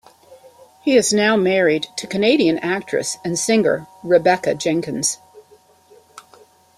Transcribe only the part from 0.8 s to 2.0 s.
He is now married